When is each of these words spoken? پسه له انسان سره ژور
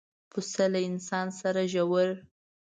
پسه 0.31 0.65
له 0.73 0.79
انسان 0.89 1.27
سره 1.39 1.61
ژور 1.73 2.09